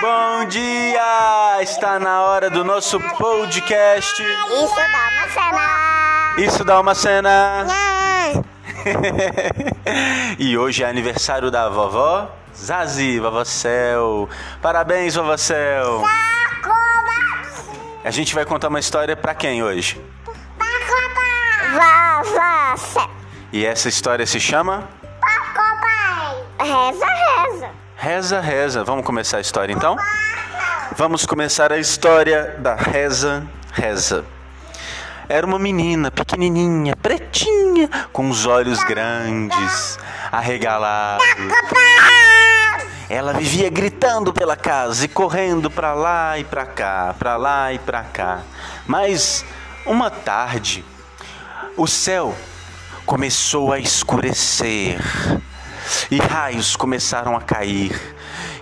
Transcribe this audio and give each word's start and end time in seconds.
Bom 0.00 0.44
dia! 0.46 1.60
Está 1.62 1.98
na 1.98 2.22
hora 2.22 2.48
do 2.48 2.64
nosso 2.64 2.98
podcast. 3.18 4.22
Isso 4.22 4.74
dá 4.74 5.10
uma 5.10 5.28
cena. 5.28 6.34
Isso 6.38 6.64
dá 6.64 6.80
uma 6.80 6.94
cena. 6.94 7.66
E 10.38 10.56
hoje 10.56 10.82
é 10.82 10.88
aniversário 10.88 11.50
da 11.50 11.68
vovó 11.68 12.30
Zazi, 12.56 13.18
vovó 13.18 13.44
Cel. 13.44 14.26
Parabéns, 14.62 15.14
vovó 15.16 15.36
Cel. 15.36 16.02
A 18.02 18.10
gente 18.10 18.34
vai 18.34 18.46
contar 18.46 18.68
uma 18.68 18.80
história 18.80 19.14
pra 19.14 19.34
quem 19.34 19.62
hoje? 19.62 20.00
Vovó. 21.72 22.76
Cé- 22.76 23.06
E 23.52 23.66
essa 23.66 23.88
história 23.90 24.24
se 24.26 24.40
chama 24.40 24.88
Pacoba. 25.20 26.36
Reza, 26.64 27.06
reza. 27.06 27.68
Reza, 28.00 28.40
Reza. 28.40 28.82
Vamos 28.82 29.04
começar 29.04 29.36
a 29.36 29.40
história 29.42 29.74
então? 29.74 29.94
Vamos 30.96 31.26
começar 31.26 31.70
a 31.70 31.76
história 31.76 32.56
da 32.58 32.74
Reza, 32.74 33.46
Reza. 33.74 34.24
Era 35.28 35.46
uma 35.46 35.58
menina 35.58 36.10
pequenininha, 36.10 36.96
pretinha, 36.96 37.90
com 38.10 38.30
os 38.30 38.46
olhos 38.46 38.82
grandes, 38.84 39.98
arregalados. 40.32 41.26
Ela 43.10 43.34
vivia 43.34 43.68
gritando 43.68 44.32
pela 44.32 44.56
casa 44.56 45.04
e 45.04 45.08
correndo 45.08 45.70
pra 45.70 45.92
lá 45.92 46.38
e 46.38 46.44
pra 46.44 46.64
cá, 46.64 47.14
pra 47.18 47.36
lá 47.36 47.70
e 47.70 47.78
pra 47.78 48.02
cá. 48.04 48.40
Mas 48.86 49.44
uma 49.84 50.10
tarde, 50.10 50.82
o 51.76 51.86
céu 51.86 52.34
começou 53.04 53.74
a 53.74 53.78
escurecer 53.78 54.98
e 56.10 56.18
raios 56.18 56.76
começaram 56.76 57.36
a 57.36 57.40
cair 57.40 57.98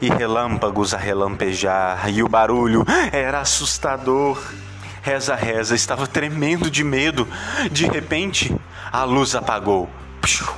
e 0.00 0.08
relâmpagos 0.08 0.94
a 0.94 0.98
relampejar 0.98 2.08
e 2.10 2.22
o 2.22 2.28
barulho 2.28 2.84
era 3.12 3.40
assustador. 3.40 4.42
Reza, 5.02 5.34
reza, 5.34 5.74
estava 5.74 6.06
tremendo 6.06 6.70
de 6.70 6.82
medo. 6.82 7.28
De 7.70 7.86
repente, 7.86 8.54
a 8.90 9.04
luz 9.04 9.34
apagou. 9.34 9.88
Psiu. 10.20 10.48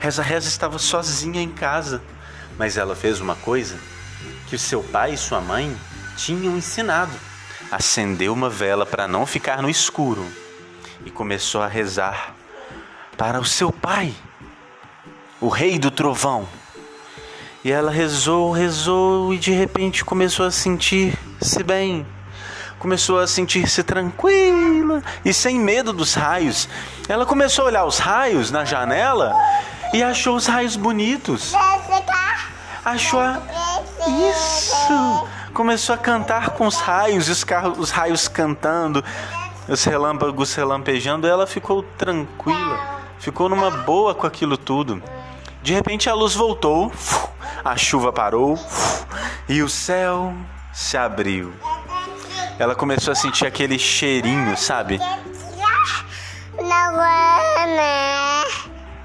Reza, 0.00 0.22
reza 0.22 0.48
estava 0.48 0.78
sozinha 0.78 1.40
em 1.40 1.50
casa, 1.50 2.02
mas 2.58 2.76
ela 2.76 2.96
fez 2.96 3.20
uma 3.20 3.36
coisa 3.36 3.76
que 4.46 4.56
seu 4.58 4.82
pai 4.82 5.12
e 5.12 5.18
sua 5.18 5.40
mãe 5.40 5.76
tinham 6.16 6.56
ensinado. 6.56 7.12
Acendeu 7.70 8.32
uma 8.32 8.50
vela 8.50 8.84
para 8.84 9.06
não 9.06 9.24
ficar 9.26 9.62
no 9.62 9.68
escuro 9.68 10.26
e 11.04 11.10
começou 11.10 11.62
a 11.62 11.66
rezar 11.66 12.34
para 13.16 13.40
o 13.40 13.44
seu 13.44 13.70
pai, 13.70 14.14
o 15.42 15.48
rei 15.48 15.76
do 15.78 15.90
trovão. 15.90 16.46
E 17.64 17.70
ela 17.70 17.90
rezou, 17.90 18.52
rezou 18.52 19.34
e 19.34 19.38
de 19.38 19.50
repente 19.50 20.04
começou 20.04 20.46
a 20.46 20.50
sentir-se 20.50 21.62
bem. 21.64 22.06
Começou 22.78 23.18
a 23.18 23.26
sentir-se 23.26 23.82
tranquila 23.82 25.02
e 25.24 25.34
sem 25.34 25.58
medo 25.58 25.92
dos 25.92 26.14
raios. 26.14 26.68
Ela 27.08 27.26
começou 27.26 27.64
a 27.64 27.68
olhar 27.68 27.84
os 27.84 27.98
raios 27.98 28.50
na 28.50 28.64
janela 28.64 29.34
e 29.92 30.02
achou 30.02 30.36
os 30.36 30.46
raios 30.46 30.76
bonitos. 30.76 31.52
Achou 32.84 33.20
a... 33.20 33.40
Isso! 34.30 35.28
Começou 35.52 35.94
a 35.94 35.98
cantar 35.98 36.50
com 36.50 36.66
os 36.66 36.76
raios, 36.76 37.28
os, 37.28 37.44
carros, 37.44 37.78
os 37.78 37.90
raios 37.90 38.26
cantando, 38.26 39.04
os 39.68 39.84
relâmpagos 39.84 40.54
relampejando. 40.54 41.28
Ela 41.28 41.46
ficou 41.46 41.82
tranquila, 41.82 43.00
ficou 43.18 43.48
numa 43.48 43.70
boa 43.70 44.14
com 44.14 44.26
aquilo 44.26 44.56
tudo. 44.56 45.00
De 45.62 45.72
repente 45.72 46.10
a 46.10 46.14
luz 46.14 46.34
voltou, 46.34 46.92
a 47.64 47.76
chuva 47.76 48.12
parou 48.12 48.58
e 49.48 49.62
o 49.62 49.68
céu 49.68 50.34
se 50.72 50.96
abriu. 50.96 51.52
Ela 52.58 52.74
começou 52.74 53.12
a 53.12 53.14
sentir 53.14 53.46
aquele 53.46 53.78
cheirinho, 53.78 54.56
sabe? 54.56 54.96
É, 54.96 54.98
né? 57.66 58.42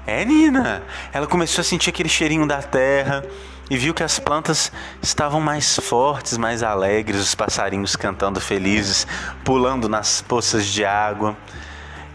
É, 0.04 0.24
Nina. 0.24 0.82
Ela 1.12 1.28
começou 1.28 1.60
a 1.60 1.64
sentir 1.64 1.90
aquele 1.90 2.08
cheirinho 2.08 2.46
da 2.46 2.60
terra 2.60 3.24
e 3.70 3.76
viu 3.76 3.94
que 3.94 4.02
as 4.02 4.18
plantas 4.18 4.72
estavam 5.00 5.40
mais 5.40 5.76
fortes, 5.76 6.36
mais 6.36 6.64
alegres, 6.64 7.20
os 7.20 7.36
passarinhos 7.36 7.94
cantando 7.94 8.40
felizes, 8.40 9.06
pulando 9.44 9.88
nas 9.88 10.22
poças 10.22 10.66
de 10.66 10.84
água. 10.84 11.36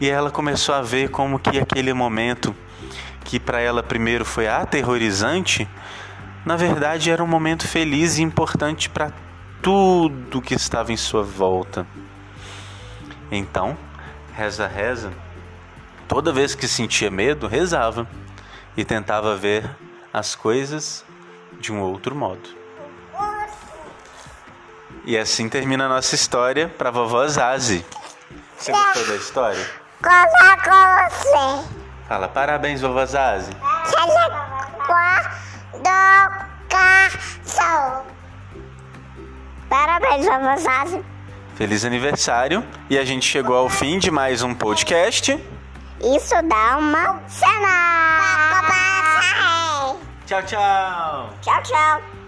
E 0.02 0.10
ela 0.10 0.30
começou 0.30 0.76
a 0.76 0.82
ver 0.82 1.10
como 1.10 1.40
que 1.40 1.58
aquele 1.58 1.94
momento 1.94 2.54
que 3.34 3.40
para 3.40 3.60
ela 3.60 3.82
primeiro 3.82 4.24
foi 4.24 4.48
aterrorizante, 4.48 5.68
na 6.46 6.56
verdade 6.56 7.10
era 7.10 7.24
um 7.24 7.26
momento 7.26 7.68
feliz 7.68 8.20
e 8.20 8.22
importante 8.22 8.88
para 8.88 9.12
tudo 9.60 10.40
que 10.40 10.54
estava 10.54 10.94
em 10.94 10.98
sua 10.98 11.24
volta. 11.24 11.88
Então, 13.32 13.76
reza, 14.36 14.68
reza, 14.68 15.12
toda 16.08 16.32
vez 16.32 16.54
que 16.54 16.68
sentia 16.68 17.10
medo, 17.10 17.48
rezava 17.48 18.08
e 18.78 18.86
tentava 18.86 19.36
ver 19.36 19.68
as 20.14 20.36
coisas 20.36 21.04
de 21.60 21.74
um 21.74 21.82
outro 21.82 22.14
modo. 22.14 22.48
E 25.06 25.18
assim 25.18 25.50
termina 25.50 25.88
a 25.88 25.90
nossa 25.90 26.14
história 26.14 26.68
para 26.70 26.92
vovó 26.92 27.28
Zazi. 27.28 27.84
Você 28.56 28.72
gostou 28.72 29.08
da 29.08 29.16
história? 29.16 29.70
Cola 30.04 30.56
com 30.64 31.10
você. 31.10 31.83
Fala 32.08 32.28
parabéns, 32.28 32.82
vovó 32.82 33.06
Zazi. 33.06 33.52
Parabéns, 39.70 40.26
vovó 40.26 40.56
Zazi. 40.58 41.04
Feliz 41.56 41.86
aniversário. 41.86 42.64
E 42.90 42.98
a 42.98 43.06
gente 43.06 43.26
chegou 43.26 43.56
ao 43.56 43.70
fim 43.70 44.00
de 44.00 44.12
mais 44.12 44.44
um 44.44 44.54
podcast. 44.54 45.40
Isso 46.02 46.36
dá 46.44 46.78
uma 46.78 47.20
cena. 47.28 47.94
Tchau, 50.26 50.42
tchau. 50.44 51.30
Tchau, 51.42 51.62
tchau. 51.64 52.23